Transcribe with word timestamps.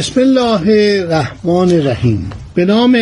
بسم 0.00 0.20
الله 0.20 0.60
الرحمن 1.02 1.72
الرحیم. 1.72 2.30
به 2.54 2.64
نام 2.64 2.96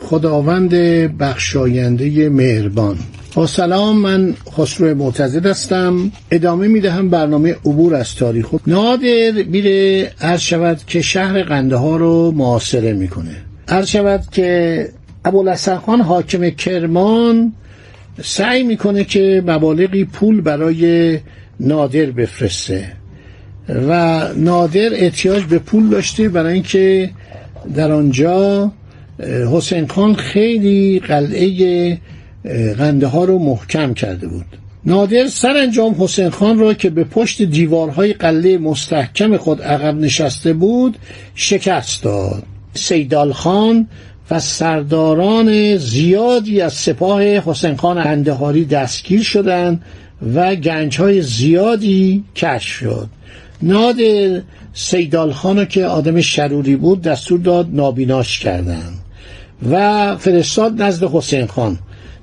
خداوند 0.00 0.70
بخشاینده 1.18 2.28
مهربان. 2.28 2.98
با 3.34 3.46
سلام 3.46 3.98
من 3.98 4.34
خسرو 4.56 4.94
معتزد 4.94 5.46
هستم. 5.46 6.12
ادامه 6.30 6.68
می‌دهم 6.68 7.10
برنامه 7.10 7.50
عبور 7.52 7.94
از 7.94 8.14
تاریخ. 8.14 8.46
نادر 8.66 9.32
میره 9.46 10.10
عرض 10.20 10.40
شود 10.40 10.80
که 10.86 11.02
شهر 11.02 11.42
قنده 11.42 11.76
ها 11.76 11.96
رو 11.96 12.30
معاصره 12.30 12.92
می‌کنه. 12.92 13.36
عرض 13.68 13.88
شود 13.88 14.24
که 14.32 14.88
ابوالحسن 15.24 15.76
خان 15.76 16.00
حاکم 16.00 16.50
کرمان 16.50 17.52
سعی 18.22 18.62
می‌کنه 18.62 19.04
که 19.04 19.42
مبالغی 19.46 20.04
پول 20.04 20.40
برای 20.40 21.18
نادر 21.60 22.06
بفرسته. 22.06 22.92
و 23.68 24.22
نادر 24.36 24.88
احتیاج 24.92 25.44
به 25.44 25.58
پول 25.58 25.88
داشته 25.88 26.28
برای 26.28 26.52
اینکه 26.52 27.10
در 27.74 27.92
آنجا 27.92 28.72
حسین 29.52 29.86
خان 29.86 30.14
خیلی 30.14 31.00
قلعه 31.00 31.98
قنده 32.78 33.06
ها 33.06 33.24
رو 33.24 33.38
محکم 33.38 33.94
کرده 33.94 34.28
بود. 34.28 34.46
نادر 34.84 35.26
سرانجام 35.26 35.96
حسین 35.98 36.30
خان 36.30 36.58
را 36.58 36.74
که 36.74 36.90
به 36.90 37.04
پشت 37.04 37.42
دیوارهای 37.42 38.12
قلعه 38.12 38.58
مستحکم 38.58 39.36
خود 39.36 39.62
عقب 39.62 39.94
نشسته 39.94 40.52
بود 40.52 40.96
شکست 41.34 42.02
داد. 42.02 42.42
سیدال 42.74 43.32
خان 43.32 43.88
و 44.30 44.40
سرداران 44.40 45.76
زیادی 45.76 46.60
از 46.60 46.72
سپاه 46.72 47.22
حسین 47.22 47.76
خان 47.76 47.98
اندهاری 47.98 48.64
دستگیر 48.64 49.22
شدند 49.22 49.82
و 50.34 50.54
گنج 50.54 51.00
های 51.00 51.22
زیادی 51.22 52.24
کشف 52.36 52.72
شد. 52.72 53.08
نادر 53.62 54.42
سیدال 54.74 55.32
خانو 55.32 55.64
که 55.64 55.84
آدم 55.84 56.20
شروری 56.20 56.76
بود 56.76 57.02
دستور 57.02 57.38
داد 57.38 57.68
نابیناش 57.72 58.38
کردن 58.38 58.92
و 59.70 60.16
فرستاد 60.16 60.82
نزد 60.82 61.04
حسین 61.04 61.46
خان. 61.46 61.78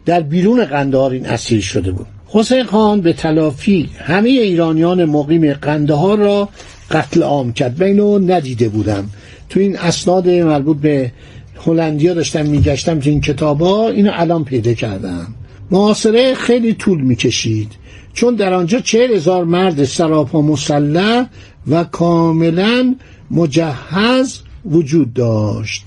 در 0.05 0.21
بیرون 0.21 0.65
قندهار 0.65 1.11
این 1.11 1.25
اسیر 1.25 1.61
شده 1.61 1.91
بود. 1.91 2.05
حسین 2.27 2.63
خان 2.63 3.01
به 3.01 3.13
تلافی 3.13 3.89
همه 3.97 4.29
ایرانیان 4.29 5.05
مقیم 5.05 5.53
قندهار 5.53 6.17
را 6.17 6.49
قتل 6.91 7.23
عام 7.23 7.53
کرد. 7.53 7.81
و 7.81 7.83
اینو 7.83 8.19
ندیده 8.19 8.69
بودم. 8.69 9.09
تو 9.49 9.59
این 9.59 9.77
اسناد 9.77 10.29
مربوط 10.29 10.77
به 10.77 11.11
هلندیا 11.65 12.13
داشتم 12.13 12.45
میگشتم 12.45 12.99
تو 12.99 13.09
این 13.09 13.21
کتابا 13.21 13.89
اینو 13.89 14.11
الان 14.13 14.43
پیدا 14.43 14.73
کردم. 14.73 15.27
معاصره 15.71 16.35
خیلی 16.35 16.73
طول 16.73 17.01
می‌کشید. 17.01 17.71
چون 18.15 18.35
در 18.35 18.53
آنجا 18.53 18.79
چهل 18.79 19.11
هزار 19.11 19.43
مرد 19.43 19.83
سراپا 19.83 20.41
مسلح 20.41 21.27
و 21.67 21.83
کاملا 21.83 22.95
مجهز 23.31 24.39
وجود 24.65 25.13
داشت. 25.13 25.85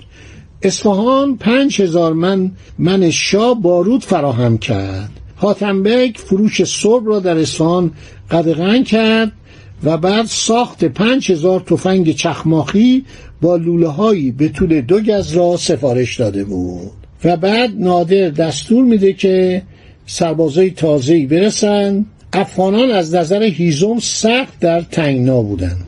اصفهان 0.61 1.37
پنج 1.37 1.81
هزار 1.81 2.13
من 2.13 2.51
من 2.79 3.09
شاه 3.09 3.61
بارود 3.61 4.03
فراهم 4.03 4.57
کرد. 4.57 5.09
حاتمبک 5.35 6.17
فروش 6.17 6.63
صبح 6.63 7.05
را 7.05 7.19
در 7.19 7.37
اصفهان 7.37 7.91
قدغن 8.31 8.83
کرد 8.83 9.31
و 9.83 9.97
بعد 9.97 10.25
ساخت 10.25 10.85
پنج 10.85 11.31
هزار 11.31 11.59
تفنگ 11.59 12.15
چخماخی 12.15 13.05
با 13.41 13.55
لوله 13.55 13.87
هایی 13.87 14.31
به 14.31 14.49
طول 14.49 14.81
دو 14.81 14.99
گز 14.99 15.31
را 15.31 15.57
سفارش 15.57 16.19
داده 16.19 16.43
بود. 16.43 16.91
و 17.23 17.37
بعد 17.37 17.69
نادر 17.77 18.29
دستور 18.29 18.83
میده 18.83 19.13
که 19.13 19.61
سربازای 20.05 20.71
تازه‌ای 20.71 21.25
برسن 21.25 22.05
افغانان 22.33 22.91
از 22.91 23.15
نظر 23.15 23.43
هیزم 23.43 23.99
سخت 23.99 24.59
در 24.59 24.81
تنگنا 24.81 25.41
بودند 25.41 25.85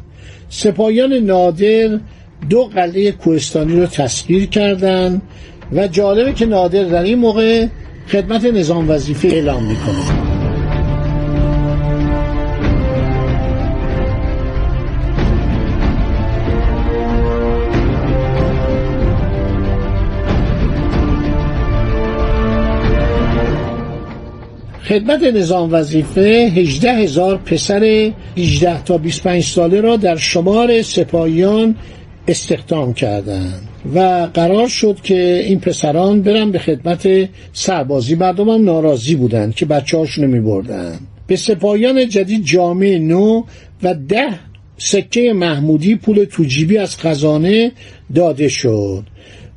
سپاهیان 0.50 1.14
نادر 1.14 2.00
دو 2.50 2.64
قلعه 2.64 3.12
کوهستانی 3.12 3.80
رو 3.80 3.86
تسخیر 3.86 4.46
کردند 4.46 5.22
و 5.72 5.88
جالبه 5.88 6.34
که 6.34 6.46
نادر 6.46 6.84
در 6.84 7.04
این 7.04 7.20
موقع 7.20 7.68
خدمت 8.08 8.46
نظام 8.46 8.90
وظیفه 8.90 9.28
اعلام 9.28 9.64
می‌کنه 9.64 10.31
خدمت 24.92 25.24
نظام 25.24 25.74
وظیفه 25.74 26.52
18 26.56 26.92
هزار 26.92 27.38
پسر 27.38 28.12
18 28.38 28.84
تا 28.84 28.98
25 28.98 29.44
ساله 29.44 29.82
را 29.82 29.96
در 29.96 30.16
شمار 30.16 30.82
سپاهیان 30.82 31.76
استخدام 32.28 32.94
کردند 32.94 33.62
و 33.96 34.00
قرار 34.34 34.68
شد 34.68 34.98
که 35.04 35.44
این 35.46 35.60
پسران 35.60 36.22
برن 36.22 36.52
به 36.52 36.60
خدمت 36.60 37.30
سربازی 37.54 38.16
مردم 38.16 38.50
هم 38.50 38.66
ناراضی 38.66 39.16
بودند 39.16 39.56
که 39.56 39.66
بچه 39.66 39.98
هاشونو 39.98 40.28
می 40.28 40.40
بردن. 40.40 41.00
به 41.28 41.36
سپاهیان 41.36 42.10
جدید 42.10 42.46
جامعه 42.46 43.00
نو 43.00 43.44
و 43.84 43.94
ده 43.94 44.40
سکه 44.78 45.34
محمودی 45.34 45.96
پول 45.96 46.26
توجیبی 46.26 46.78
از 46.78 46.98
خزانه 46.98 47.72
داده 48.16 48.48
شد 48.48 49.04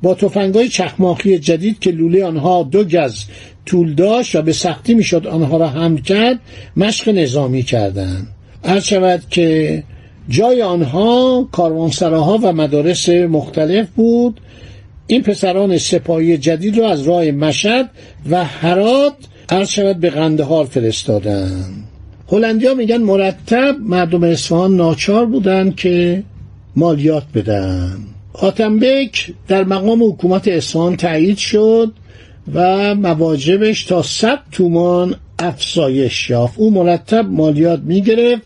با 0.02 0.14
تفنگای 0.14 0.68
چخماخی 0.68 1.38
جدید 1.38 1.78
که 1.78 1.90
لوله 1.90 2.24
آنها 2.24 2.62
دو 2.62 2.84
گز 2.84 3.24
طول 3.66 3.94
داشت 3.94 4.36
و 4.36 4.42
به 4.42 4.52
سختی 4.52 4.94
می‌شد 4.94 5.26
آنها 5.26 5.56
را 5.56 5.68
حمل 5.68 5.98
کرد 5.98 6.38
مشق 6.76 7.08
نظامی 7.08 7.62
کردند 7.62 8.28
هر 8.64 8.80
شود 8.80 9.22
که 9.30 9.82
جای 10.28 10.62
آنها 10.62 11.48
کاروانسراها 11.52 12.38
و 12.42 12.52
مدارس 12.52 13.08
مختلف 13.08 13.88
بود. 13.96 14.40
این 15.06 15.22
پسران 15.22 15.78
سپاهی 15.78 16.38
جدید 16.38 16.78
را 16.78 16.90
از 16.90 17.02
راه 17.02 17.30
مشد 17.30 17.88
و 18.30 18.44
حرات 18.44 19.12
عرض 19.48 19.68
شود 19.68 20.00
به 20.00 20.10
قندهار 20.10 20.64
فرستادند. 20.64 21.84
هلندیا 22.28 22.74
میگن 22.74 22.96
مرتب 22.96 23.76
مردم 23.80 24.24
اصفهان 24.24 24.76
ناچار 24.76 25.26
بودند 25.26 25.76
که 25.76 26.22
مالیات 26.76 27.24
بدن. 27.34 27.98
آتنبک 28.32 29.32
در 29.48 29.64
مقام 29.64 30.02
حکومت 30.02 30.48
اصفهان 30.48 30.96
تایید 30.96 31.36
شد. 31.38 31.92
و 32.54 32.94
مواجبش 32.94 33.84
تا 33.84 34.02
صد 34.02 34.38
تومان 34.52 35.14
افزایش 35.38 36.30
یافت. 36.30 36.58
او 36.58 36.70
مرتب 36.70 37.26
مالیات 37.30 37.80
می‌گرفت. 37.80 38.42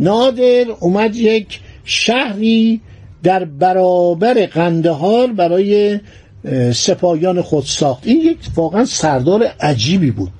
نادر 0.00 0.64
اومد 0.80 1.16
یک 1.16 1.60
شهری 1.84 2.80
در 3.22 3.44
برابر 3.44 4.46
قندهار 4.46 5.26
برای 5.26 6.00
سپاهیان 6.72 7.42
خود 7.42 7.64
ساخت. 7.64 8.06
این 8.06 8.20
یک 8.20 8.38
واقعا 8.56 8.84
سردار 8.84 9.44
عجیبی 9.60 10.10
بود. 10.10 10.30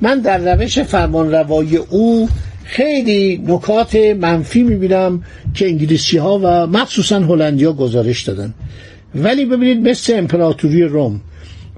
من 0.00 0.20
در 0.20 0.54
روش 0.54 0.78
فرمان 0.78 1.32
روایی 1.32 1.76
او 1.76 2.28
خیلی 2.64 3.42
نکات 3.46 3.96
منفی 3.96 4.62
می‌بینم 4.62 5.22
که 5.54 5.66
انگلیسی 5.66 6.18
ها 6.18 6.40
و 6.42 6.66
مخصوصا 6.66 7.20
هلندیا 7.20 7.72
گزارش 7.72 8.22
دادن. 8.22 8.54
ولی 9.14 9.44
ببینید 9.44 9.88
مثل 9.88 10.14
امپراتوری 10.18 10.82
روم 10.82 11.20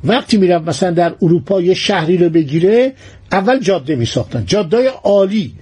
وقتی 0.04 0.36
می‌رفت 0.36 0.68
مثلا 0.68 0.90
در 0.90 1.14
اروپا 1.22 1.60
یه 1.60 1.74
شهری 1.74 2.16
رو 2.16 2.30
بگیره 2.30 2.92
اول 3.32 3.60
جاده 3.60 3.96
میساختن. 3.96 4.44
جاده 4.46 4.88
عالی. 4.88 5.52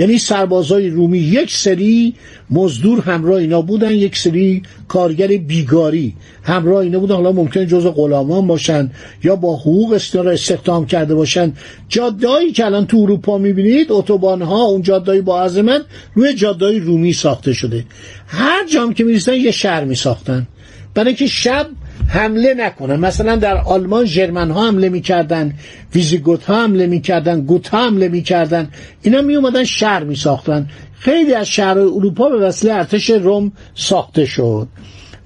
یعنی 0.00 0.18
سربازای 0.18 0.90
رومی 0.90 1.18
یک 1.18 1.52
سری 1.52 2.14
مزدور 2.50 3.00
همراه 3.00 3.36
اینا 3.36 3.62
بودن 3.62 3.90
یک 3.90 4.16
سری 4.16 4.62
کارگر 4.88 5.26
بیگاری 5.26 6.14
همراه 6.42 6.78
اینا 6.78 6.98
بودن. 6.98 7.14
حالا 7.14 7.32
ممکنه 7.32 7.66
جز 7.66 7.86
غلامان 7.86 8.46
باشن 8.46 8.90
یا 9.24 9.36
با 9.36 9.56
حقوق 9.56 10.00
استخدام 10.26 10.86
کرده 10.86 11.14
باشن. 11.14 11.52
جادهایی 11.88 12.52
که 12.52 12.66
الان 12.66 12.86
تو 12.86 12.96
اروپا 12.96 13.38
می‌بینید 13.38 13.92
اتوبان 13.92 14.42
ها 14.42 14.64
اون 14.64 14.82
جادهایی 14.82 15.20
با 15.20 15.42
عظمت 15.42 15.82
روی 16.14 16.34
جادهایی 16.34 16.80
رومی 16.80 17.12
ساخته 17.12 17.52
شده. 17.52 17.84
هر 18.26 18.66
جام 18.66 18.94
که 18.94 19.04
می‌رسن 19.04 19.34
یه 19.34 19.50
شهر 19.50 19.84
میساختن. 19.84 20.46
برای 20.94 21.14
که 21.14 21.26
شب 21.26 21.66
حمله 22.08 22.54
نکنن. 22.54 22.96
مثلا 22.96 23.36
در 23.36 23.56
آلمان 23.56 24.04
ژرمن 24.04 24.50
ها 24.50 24.66
حمله 24.66 24.88
می‌کردن 24.88 25.54
ویزیگوت 25.94 26.44
ها 26.44 26.62
حمله 26.62 26.86
می‌کردن 26.86 27.40
گوت 27.40 27.68
ها 27.68 27.86
حمله 27.86 28.08
می‌کردن. 28.08 28.68
اینا 29.02 29.22
می 29.22 29.34
اومدن 29.34 29.64
شهر 29.64 30.04
می 30.04 30.16
ساختن 30.16 30.66
خیلی 30.98 31.34
از 31.34 31.48
شهر 31.48 31.78
اروپا 31.78 32.28
به 32.28 32.36
وسیله 32.36 32.74
ارتش 32.74 33.10
روم 33.10 33.52
ساخته 33.74 34.24
شد. 34.24 34.68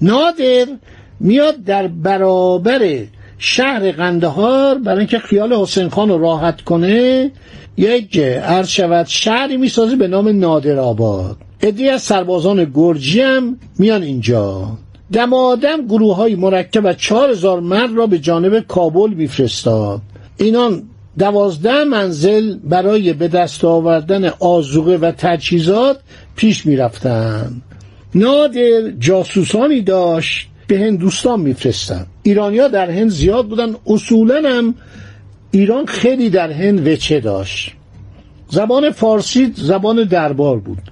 نادر 0.01 0.67
میاد 1.21 1.65
در 1.65 1.89
برابر 1.89 2.99
شهر 3.39 3.93
قندهار 3.93 4.79
برای 4.79 4.99
اینکه 4.99 5.19
خیال 5.19 5.53
حسین 5.53 5.89
خان 5.89 6.09
رو 6.09 6.19
راحت 6.19 6.61
کنه 6.61 7.31
یک 7.77 8.19
عرض 8.19 8.69
شود 8.69 9.07
شهری 9.07 9.57
می‌سازه 9.57 9.97
به 9.97 10.09
نام 10.09 10.29
نادر 10.29 10.79
آباد. 10.79 11.37
ادی 11.61 11.89
از 11.89 12.03
سربازان 12.03 12.73
گرجی 12.75 13.21
هم 13.21 13.59
میان 13.79 14.03
اینجا. 14.03 14.79
دمادم 15.13 15.87
گروه 15.87 16.17
های 16.17 16.35
مرکب 16.35 16.87
از 16.87 16.97
چهار 16.97 17.31
هزار 17.31 17.61
مرد 17.61 17.93
را 17.95 18.07
به 18.07 18.19
جانب 18.19 18.61
کابل 18.61 19.11
میفرستاد. 19.15 20.01
اینان 20.37 20.83
دوازده 21.19 21.85
منزل 21.85 22.57
برای 22.65 23.13
به 23.13 23.29
دست 23.29 23.65
آوردن 23.65 24.25
آزوقه 24.41 24.97
و 24.97 25.13
تجهیزات 25.19 26.01
پیش 26.37 26.67
می‌رفتند. 26.67 27.63
نادر 28.15 28.91
جاسوسانی 28.99 29.81
داشت 29.81 30.49
به 30.67 30.79
هندوستان 30.79 31.41
میفرستن 31.41 32.07
ایرانیا 32.23 32.69
در 32.69 32.91
هند 32.91 33.09
زیاد 33.11 33.47
بودن 33.47 33.75
اصولا 33.87 34.43
هم 34.49 34.75
ایران 35.51 35.87
خیلی 35.87 36.31
در 36.31 36.51
هند 36.51 36.87
وچه 36.87 37.21
داشت. 37.21 37.73
زبان 38.49 38.91
فارسی 38.91 39.53
زبان 39.57 40.05
دربار 40.05 40.59
بود. 40.59 40.83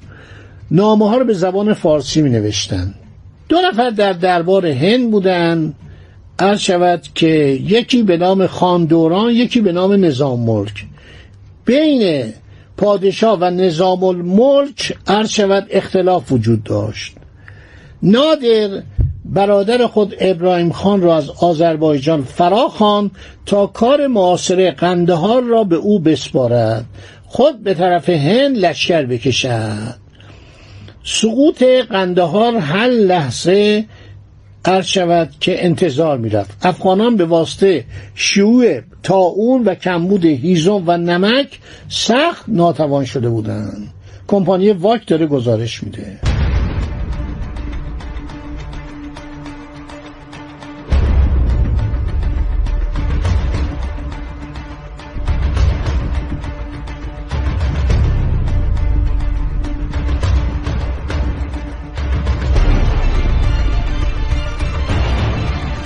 نامه 0.70 1.08
ها 1.08 1.16
رو 1.16 1.24
به 1.24 1.34
زبان 1.34 1.74
فارسی 1.74 2.22
می 2.22 2.30
نوشتن 2.30 2.94
دو 3.50 3.56
نفر 3.60 3.90
در 3.90 4.12
دربار 4.12 4.66
هند 4.66 5.10
بودن. 5.10 5.74
عرض 6.38 6.60
شود 6.60 7.02
که 7.14 7.28
یکی 7.68 8.02
به 8.02 8.16
نام 8.16 8.46
خاندوران 8.46 9.30
یکی 9.30 9.60
به 9.60 9.72
نام 9.72 10.04
نظام 10.04 10.40
ملک. 10.40 10.86
بین 11.64 12.32
پادشاه 12.76 13.38
و 13.40 13.44
نظام 13.44 14.04
الملک 14.04 14.96
عرض 15.06 15.28
شود 15.30 15.66
اختلاف 15.70 16.32
وجود 16.32 16.64
داشت. 16.64 17.14
نادر 18.02 18.82
برادر 19.24 19.86
خود 19.86 20.14
ابراهیم 20.20 20.72
خان 20.72 21.02
را 21.02 21.16
از 21.16 21.30
آذربایجان 21.30 22.22
فراخوان 22.22 23.10
تا 23.46 23.66
کار 23.66 24.06
معاصره 24.06 24.70
قندهار 24.70 25.42
را 25.42 25.64
به 25.64 25.76
او 25.76 25.98
بسپارد. 25.98 26.84
خود 27.26 27.62
به 27.62 27.74
طرف 27.74 28.08
هند 28.08 28.56
لشکر 28.56 29.06
بکشد. 29.06 30.09
سقوط 31.04 31.62
قندهار 31.62 32.56
هر 32.56 32.88
لحظه 32.88 33.84
عرض 34.64 34.86
شود 34.86 35.30
که 35.40 35.64
انتظار 35.64 36.18
می‌رفت. 36.18 36.66
افغانان 36.66 37.16
به 37.16 37.24
واسطه 37.24 37.84
شیوع 38.14 38.80
تاون 39.02 39.64
و 39.64 39.74
کمبود 39.74 40.24
هیزم 40.24 40.82
و 40.86 40.96
نمک 40.96 41.58
سخت 41.88 42.44
ناتوان 42.48 43.04
شده 43.04 43.28
بودند. 43.28 43.88
کمپانی 44.28 44.70
واک 44.70 45.06
داره 45.06 45.26
گزارش 45.26 45.82
میده. 45.82 46.29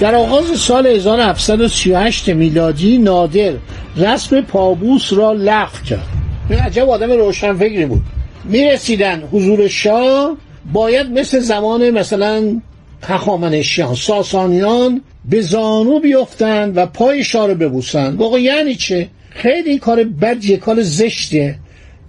در 0.05 0.15
آغاز 0.15 0.59
سال 0.59 0.87
1738 0.87 2.29
میلادی 2.29 2.99
نادر 2.99 3.53
رسم 3.97 4.41
پابوس 4.41 5.13
را 5.13 5.33
لغو 5.33 5.79
کرد. 5.89 6.07
این 6.51 6.59
عجب 6.59 6.89
آدم 6.89 7.13
روشن 7.13 7.55
فکری 7.57 7.87
بود. 7.87 8.03
می‌رسیدن 8.45 9.23
حضور 9.33 9.69
شاه 9.69 10.37
باید 10.73 11.07
مثل 11.07 11.41
زمان 11.41 11.91
مثلا 11.91 12.61
هخامنشیان 13.03 13.95
ساسانیان 13.95 15.03
به 15.31 15.41
زانو 15.41 16.01
بیفتند 16.01 16.77
و 16.77 16.87
پای 16.87 17.25
شاه 17.25 17.47
رو 17.47 17.55
ببوسند. 17.55 18.19
واقعا 18.19 18.39
یعنی 18.39 18.75
چه؟ 18.75 19.09
خیلی 19.31 19.71
این 19.71 19.79
کار 19.79 20.05
بدیه 20.05 20.57
کار 20.57 20.83
زشته. 20.83 21.59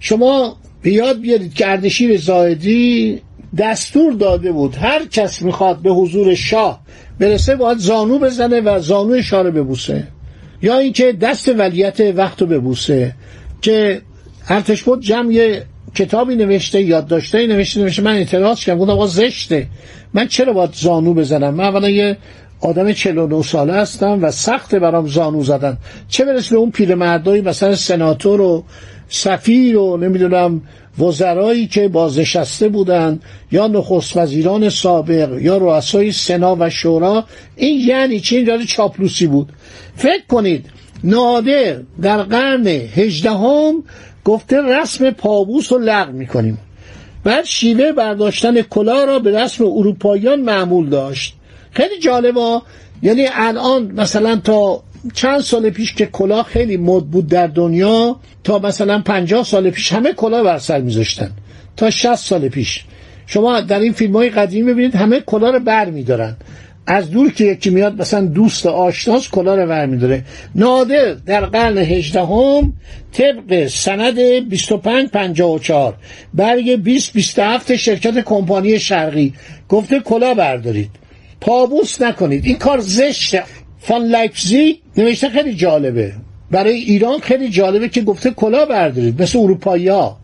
شما 0.00 0.56
به 0.82 0.92
یاد 0.92 1.20
بیارید 1.20 1.54
که 1.54 1.70
اردشیر 1.70 2.18
زاهدی 2.18 3.20
دستور 3.58 4.12
داده 4.12 4.52
بود 4.52 4.76
هر 4.76 5.06
کس 5.06 5.42
می‌خواد 5.42 5.78
به 5.78 5.90
حضور 5.90 6.34
شاه 6.34 6.80
برسه 7.18 7.56
باید 7.56 7.78
زانو 7.78 8.18
بزنه 8.18 8.60
و 8.60 8.80
زانو 8.80 9.22
شاه 9.22 9.42
رو 9.42 9.50
ببوسه. 9.50 10.04
یا 10.62 10.78
اینکه 10.78 11.12
دست 11.12 11.48
ولیت 11.48 12.00
وقت 12.00 12.40
رو 12.40 12.46
ببوسه 12.46 13.14
که 13.62 14.00
ارتش 14.48 14.82
بود 14.82 15.00
جمع 15.00 15.60
کتابی 15.94 16.36
نوشته 16.36 16.82
یادداشتایی 16.82 17.46
نوشته 17.46 17.80
نوشته 17.80 18.02
من 18.02 18.14
اعتراض 18.14 18.60
کردم 18.60 18.78
گفتم 18.78 18.92
آقا 18.92 19.06
زشته. 19.06 19.66
من 20.14 20.26
چرا 20.28 20.52
باید 20.52 20.70
زانو 20.72 21.14
بزنم؟ 21.14 21.54
من 21.54 21.64
اولا 21.64 21.88
یه 21.90 22.16
آدم 22.60 22.92
49 22.92 23.42
ساله 23.42 23.72
هستم 23.72 24.18
و 24.22 24.30
سخت 24.30 24.74
برام 24.74 25.06
زانو 25.06 25.42
زدن. 25.42 25.78
چه 26.08 26.24
برسه 26.24 26.50
به 26.50 26.56
اون 26.56 26.70
پیرمردایی 26.70 27.42
مثلا 27.42 27.74
سناتور 27.74 28.40
و 28.40 28.64
سفیر 29.08 29.78
و 29.78 29.96
نمی‌دونم 29.96 30.62
وزرایی 30.98 31.66
که 31.66 31.88
بازنشسته 31.88 32.68
بودند 32.68 33.22
یا 33.52 33.66
نخست 33.66 34.16
وزیران 34.16 34.68
سابق 34.68 35.38
یا 35.40 35.56
رؤسای 35.56 36.12
سنا 36.12 36.56
و 36.60 36.70
شورا 36.70 37.24
این 37.56 37.88
یعنی 37.88 38.20
چه 38.20 38.36
این 38.36 38.64
چاپلوسی 38.64 39.26
بود. 39.26 39.52
فکر 39.96 40.26
کنید 40.28 40.66
نادر 41.04 41.76
در 42.02 42.22
قرن 42.22 42.66
هجدهم 42.66 43.84
گفته 44.24 44.62
رسم 44.62 45.10
پابوس 45.10 45.72
رو 45.72 45.78
لغو 45.78 46.12
می‌کنیم. 46.12 46.58
بعد 47.24 47.44
شیوه 47.44 47.92
برداشتن 47.92 48.62
کلاه 48.62 49.04
را 49.04 49.18
به 49.18 49.40
رسم 49.40 49.64
اروپاییان 49.64 50.40
معمول 50.40 50.88
داشت. 50.88 51.34
خیلی 51.70 51.98
جالبه. 51.98 52.60
یعنی 53.02 53.26
الان 53.32 53.92
مثلا 53.92 54.36
تا 54.36 54.82
چند 55.14 55.40
سال 55.40 55.70
پیش 55.70 55.94
که 55.94 56.06
کلاه 56.06 56.44
خیلی 56.44 56.76
مد 56.76 57.04
بود 57.04 57.26
در 57.28 57.46
دنیا 57.46 58.16
تا 58.44 58.58
مثلا 58.58 58.98
پنجاه 58.98 59.44
سال 59.44 59.70
پیش 59.70 59.92
همه 59.92 60.12
کلاه 60.12 60.42
بر 60.42 60.58
سر 60.58 60.80
میذاشتن. 60.80 61.30
تا 61.76 61.90
60 61.90 62.14
سال 62.14 62.48
پیش. 62.48 62.84
شما 63.26 63.60
در 63.60 63.80
این 63.80 63.92
فیلم 63.92 64.16
های 64.16 64.30
قدیمی 64.30 64.72
ببینید 64.72 64.94
همه 64.94 65.20
کلاه 65.20 65.52
رو 65.52 65.60
بر 65.60 65.90
میدارن. 65.90 66.36
از 66.86 67.10
دور 67.10 67.32
که 67.32 67.44
یکی 67.44 67.70
میاد 67.70 68.00
مثلا 68.00 68.20
دوست 68.20 68.66
آشناس 68.66 69.30
کلاه 69.30 69.56
رو 69.56 69.66
بر 69.66 69.86
میداره. 69.86 70.24
نادر 70.54 71.12
در 71.12 71.46
قرن 71.46 71.78
هجدهم 71.78 72.72
طبق 73.12 73.66
سند 73.66 74.18
2554 74.18 75.94
برگ 76.34 76.64
2027 76.64 77.76
شرکت 77.76 78.24
کمپانی 78.24 78.78
شرقی. 78.78 79.34
گفته 79.68 80.00
کلاه 80.00 80.34
بردارید. 80.34 80.90
پابوس 81.40 82.02
نکنید. 82.02 82.44
این 82.44 82.56
کار 82.56 82.78
زشته. 82.80 83.42
فان 83.86 84.08
لایپزیگ 84.08 84.76
نوشته 84.96 85.28
خیلی 85.28 85.54
جالبه. 85.54 86.12
برای 86.50 86.74
ایران 86.74 87.18
خیلی 87.18 87.48
جالبه 87.48 87.88
که 87.88 88.00
گفته 88.00 88.30
کلا 88.30 88.64
بردارید 88.64 89.22
مثل 89.22 89.38
اروپایی 89.38 89.88
ها 89.88 90.18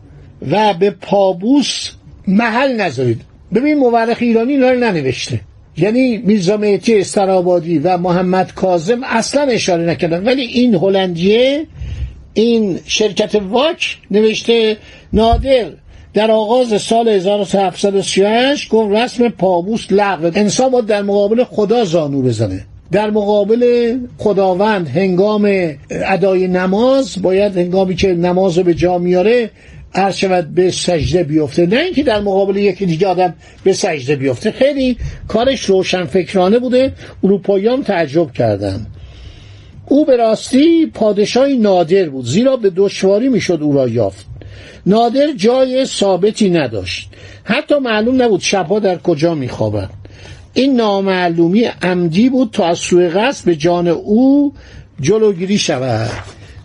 و 0.51 0.73
به 0.73 0.89
پابوس 0.89 1.89
محل 2.27 2.81
نذارید. 2.81 3.21
ببین 3.53 3.77
مورخ 3.77 4.17
ایرانی 4.19 4.53
اینا 4.53 4.69
رو 4.69 4.79
ننوشته. 4.79 5.39
یعنی 5.77 6.17
میرزا 6.17 6.57
مهدی 6.57 6.99
استرابادی 6.99 7.79
و 7.79 7.97
محمد 7.97 8.53
کاظم 8.53 9.03
اصلا 9.03 9.41
اشاره 9.41 9.85
نکردن. 9.85 10.23
ولی 10.23 10.41
این 10.41 10.75
هلندیه 10.75 11.67
این 12.33 12.79
شرکت 12.85 13.35
VOC 13.35 13.97
نوشته 14.11 14.77
نادر 15.13 15.65
در 16.13 16.31
آغاز 16.31 16.81
سال 16.81 17.07
1738 17.07 18.69
گفت 18.69 18.95
رسم 18.95 19.29
پابوس 19.29 19.87
لغو. 19.91 20.31
انسان 20.35 20.69
باید 20.71 20.85
در 20.85 21.01
مقابل 21.01 21.43
خدا 21.43 21.85
زانو 21.85 22.21
بزنه. 22.21 22.65
در 22.93 23.09
مقابل 23.09 23.93
خداوند 24.17 24.87
هنگام 24.87 25.71
ادای 25.89 26.47
نماز 26.47 27.21
باید 27.21 27.57
هنگامی 27.57 27.95
که 27.95 28.07
نماز 28.07 28.57
رو 28.57 28.63
به 28.63 28.73
جا 28.73 28.97
میاره 28.97 29.49
عرض 29.95 30.15
شود 30.15 30.53
به 30.55 30.71
سجده 30.71 31.23
بیفته. 31.23 31.65
نه 31.65 31.79
اینکه 31.79 32.03
در 32.03 32.19
مقابل 32.19 32.57
یکی 32.57 32.85
دیگه 32.85 33.07
آدم 33.07 33.33
به 33.63 33.73
سجده 33.73 34.15
بیفته. 34.15 34.51
خیلی 34.51 34.97
کارش 35.27 35.61
روشن 35.65 36.03
فکرانه 36.03 36.59
بوده 36.59 36.93
اروپاییان 37.23 37.83
تعجب 37.83 38.31
کردند 38.31 38.87
او 39.87 40.05
به 40.05 40.17
راستی 40.17 40.85
پادشاهی 40.85 41.57
نادر 41.57 42.09
بود. 42.09 42.25
زیرا 42.25 42.57
به 42.57 42.69
دشواری 42.69 43.29
می‌شد 43.29 43.59
او 43.61 43.73
را 43.73 43.87
یافت. 43.87 44.25
نادر 44.85 45.27
جای 45.35 45.85
ثابتی 45.85 46.49
نداشت. 46.49 47.09
حتی 47.43 47.75
معلوم 47.75 48.21
نبود 48.21 48.41
شبها 48.41 48.79
در 48.79 48.97
کجا 48.97 49.35
میخوابد. 49.35 50.02
این 50.53 50.75
نامعلومی 50.75 51.63
عمدی 51.63 52.29
بود 52.29 52.49
تا 52.51 52.65
از 52.65 52.79
سوی 52.79 53.09
قصد 53.09 53.45
به 53.45 53.55
جان 53.55 53.87
او 53.87 54.53
جلوگیری 55.01 55.57
شود. 55.57 56.11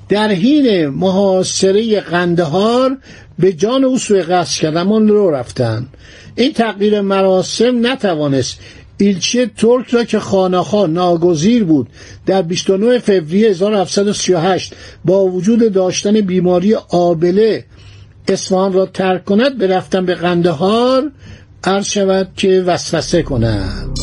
در 0.09 0.29
حین 0.29 0.87
محاصره 0.87 2.01
قندهار 2.01 2.99
به 3.39 3.53
جان 3.53 3.85
او 3.85 3.99
سوی 3.99 4.23
قصد 4.23 4.61
کردن 4.61 5.09
رو 5.09 5.31
رفتن. 5.31 5.89
این 6.37 6.53
تغییر 6.53 7.01
مراسم 7.01 7.87
نتوانست 7.87 8.59
ایلچه 8.99 9.51
ترک 9.57 9.89
را 9.91 10.05
که 10.05 10.19
خانخا 10.19 10.87
ناگزیر 10.87 11.65
بود 11.65 11.89
در 12.27 12.43
29 12.43 12.99
فوریه 12.99 13.49
1738 13.49 14.75
با 15.05 15.27
وجود 15.27 15.73
داشتن 15.73 16.21
بیماری 16.21 16.75
آبله 16.75 17.65
اصفهان 18.29 18.73
را 18.73 18.87
ترک 18.87 19.25
کند 19.25 19.59
برفتن 19.59 20.07
به 20.07 20.15
قندهار 20.15 21.11
عرض 21.65 21.87
شود 21.87 22.29
که 22.37 22.65
وسوسه 22.67 23.23
کند 23.23 23.99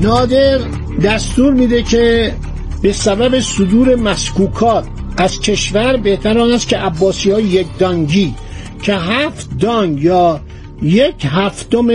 نادر 0.00 0.58
دستور 1.04 1.54
میده 1.54 1.82
که 1.82 2.34
به 2.82 2.92
سبب 2.92 3.40
صدور 3.40 3.94
مسکوکات 3.94 4.84
از 5.16 5.40
کشور 5.40 5.96
بهتر 5.96 6.38
آن 6.38 6.52
است 6.52 6.68
که 6.68 6.76
عباسی 6.76 7.30
های 7.30 7.44
یک 7.44 7.66
دانگی 7.78 8.34
که 8.82 8.94
هفت 8.94 9.58
دانگ 9.58 10.02
یا 10.02 10.40
یک 10.84 11.14
هفتم 11.24 11.88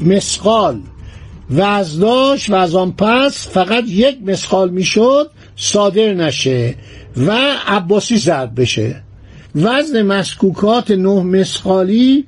مسقال. 0.00 0.80
وزن 1.50 2.00
داشت 2.00 2.50
و 2.50 2.54
از 2.54 2.74
آن 2.74 2.92
پس 2.92 3.48
فقط 3.48 3.84
یک 3.86 4.18
مسقال 4.26 4.70
می‌شد 4.70 5.30
صادر 5.56 6.14
نشه 6.14 6.74
و 7.16 7.38
عباسی 7.66 8.16
زرد 8.16 8.54
بشه. 8.54 9.02
وزن 9.54 10.02
مسکوکات 10.02 10.90
نه 10.90 11.22
مسقالی 11.22 12.24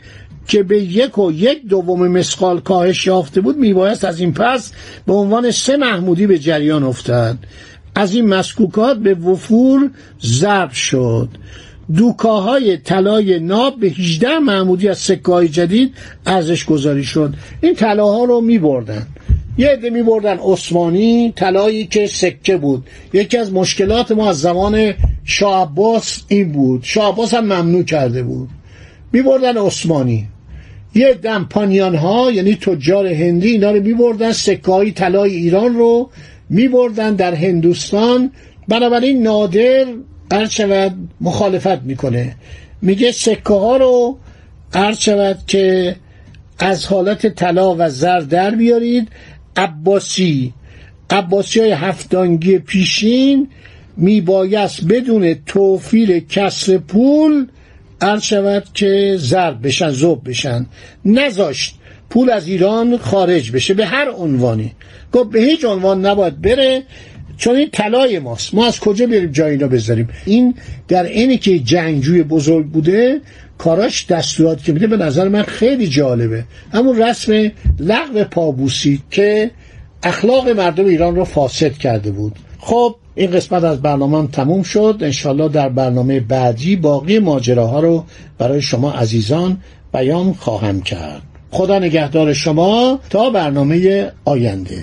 که 0.49 0.63
به 0.63 0.83
یک 0.83 1.19
و 1.19 1.33
یک 1.33 1.67
دوم 1.67 2.09
مسقال 2.09 2.61
کاهش 2.61 3.07
یافته 3.07 3.41
بود 3.41 3.57
میبایست 3.57 4.05
از 4.05 4.21
این 4.21 4.33
پس 4.33 4.73
به 5.07 5.13
عنوان 5.13 5.51
سه 5.51 5.77
محمودی 5.77 6.27
به 6.27 6.39
جریان 6.39 6.83
افتاد 6.83 7.39
از 7.95 8.15
این 8.15 8.27
مسکوکات 8.27 8.99
به 8.99 9.15
وفور 9.15 9.91
ضرب 10.23 10.73
شد. 10.73 11.29
دوکاهای 11.97 12.77
طلای 12.77 13.39
ناب 13.39 13.81
به 13.81 13.87
18 13.87 14.39
محمودی 14.39 14.89
از 14.89 14.99
سکه 14.99 15.49
جدید 15.49 15.95
ارزش 16.27 16.65
گذاری 16.65 17.05
شد. 17.05 17.35
این 17.61 17.75
طلاها 17.75 18.25
رو 18.25 18.41
می 18.41 18.59
بردن 18.59 19.07
یه 19.59 19.69
عده 19.69 19.91
می 19.91 20.03
بردن 20.03 20.39
عثمانی 20.39 21.33
طلایی 21.37 21.87
که 21.87 22.07
سکه 22.07 22.57
بود. 22.57 22.87
یکی 23.13 23.39
از 23.39 23.53
مشکلات 23.53 24.13
ما 24.13 24.31
از 24.31 24.41
زمان 24.41 24.95
شاه 25.25 25.63
عباس 25.63 26.23
این 26.29 26.53
بود. 26.53 26.81
شاه 26.85 27.13
عباس 27.13 27.35
هم 27.35 27.45
ممنوع 27.45 27.83
کرده 27.83 28.23
بود. 28.23 28.49
می 29.13 29.23
بردن 29.23 29.57
عثمانی. 29.57 30.29
یه 30.95 31.15
دم 31.15 31.47
پانیان 31.51 31.95
ها 31.95 32.31
یعنی 32.33 32.55
تجار 32.55 33.07
هندی 33.07 33.51
اینا 33.51 33.71
رو 33.71 33.83
می 33.83 33.95
بردن 33.95 34.33
سکه 34.33 34.73
های 34.73 34.93
طلای 34.93 35.35
ایران 35.35 35.75
رو 35.75 36.11
می 36.51 36.69
بردن 36.69 37.15
در 37.15 37.35
هندوستان. 37.35 38.31
بنابراین 38.69 39.23
نادر 39.23 39.87
عرض 40.35 40.51
شود 40.51 40.95
مخالفت 41.21 41.83
می‌کنه. 41.83 42.37
میگه 42.83 43.13
سکه 43.13 43.55
ها 43.55 43.77
رو 43.77 44.19
عرض 44.73 44.99
شود 44.99 45.39
که 45.47 45.97
از 46.59 46.87
حالت 46.87 47.27
طلا 47.27 47.75
و 47.79 47.89
زر 47.89 48.21
در 48.21 48.51
بیارید. 48.51 49.09
عباسی 49.57 50.53
عباسی 51.11 51.61
های 51.61 51.71
هفتانگی 51.71 52.59
پیشین 52.59 53.49
میبایست 53.97 54.85
بدون 54.85 55.35
توفیل 55.47 56.21
کسر 56.29 56.79
پول 56.79 57.47
عرض 58.01 58.23
شود 58.23 58.65
که 58.75 59.15
ضرب 59.19 59.67
بشن 59.67 59.91
زوب 59.91 60.29
بشن. 60.29 60.67
نذاشت 61.05 61.75
پول 62.11 62.31
از 62.31 62.47
ایران 62.47 62.99
خارج 62.99 63.51
بشه 63.51 63.75
به 63.75 63.87
هر 63.87 64.11
عنوانی. 64.11 64.73
گفت 65.13 65.31
به 65.31 65.41
هیچ 65.41 65.65
عنوان 65.65 66.07
نباید 66.07 66.41
بره. 66.41 66.83
چون 67.37 67.57
این 67.57 67.69
طلای 67.73 68.19
ماست. 68.19 68.55
ما 68.55 68.67
از 68.67 68.81
کجا 68.81 69.07
بریم 69.07 69.31
جای 69.31 69.51
اینا 69.51 69.67
بذاریم؟ 69.67 70.09
این 70.27 70.55
در 70.89 71.05
اینی 71.05 71.39
که 71.39 71.59
جنگجوی 71.59 72.23
بزرگ 72.23 72.67
بوده 72.67 73.21
کاراش 73.59 74.07
دستورات 74.07 74.65
که 74.65 74.73
میده 74.73 74.87
به 74.87 74.97
نظر 74.97 75.29
من 75.29 75.43
خیلی 75.43 75.87
جالبه. 75.87 76.45
همون 76.73 77.03
رسم 77.03 77.51
لغو 77.81 78.25
پابوسی 78.25 79.03
که 79.11 79.51
اخلاق 80.03 80.49
مردم 80.49 80.87
ایران 80.87 81.17
رو 81.17 81.25
فاسد 81.25 81.73
کرده 81.73 82.11
بود. 82.11 82.33
خب 82.59 82.97
این 83.15 83.31
قسمت 83.31 83.65
از 83.65 83.83
برنامه 83.83 84.19
هم 84.19 84.27
تموم 84.27 84.63
شد. 84.63 84.99
انشالله 85.01 85.49
در 85.49 85.69
برنامه 85.69 86.21
بعدی 86.21 86.77
باقی 86.77 87.19
ماجراها 87.19 87.81
رو 87.81 88.05
برای 88.39 88.63
شما 88.63 88.93
عزیزان 88.93 89.59
بیان 89.93 90.33
خواهم 90.33 90.81
کرد. 90.81 91.23
خدا 91.51 91.79
نگهدار 91.79 92.33
شما 92.33 93.01
تا 93.11 93.31
برنامه 93.31 94.11
آینده. 94.25 94.83